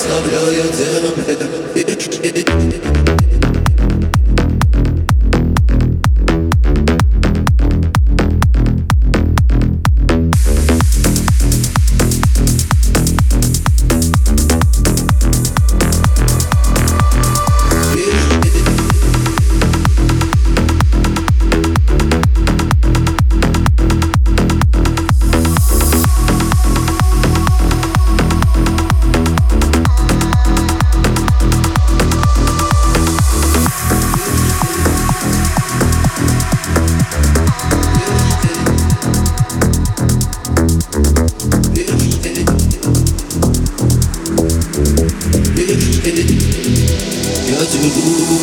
[0.00, 1.50] sabría de hacerme
[46.30, 47.90] Я сижу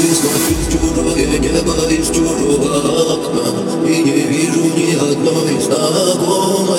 [0.03, 5.57] и смотрю в чужое небо из чужого окна И не вижу ни одной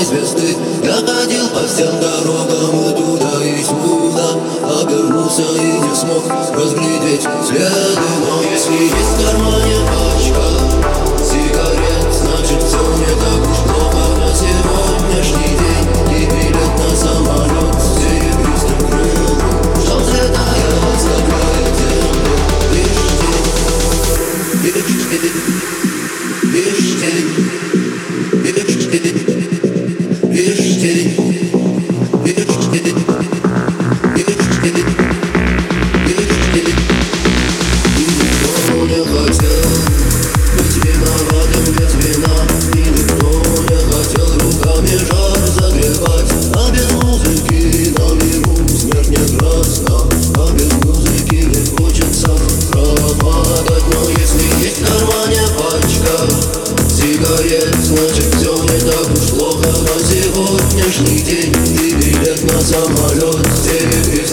[0.05, 4.37] звезды Я ходил по всем дорогам туда и сюда
[4.81, 6.25] Обернулся и не смог
[6.55, 9.98] разглядеть следы Но если есть в кармане
[60.21, 64.33] Сегодняшний день ты билет на самолет Тебе без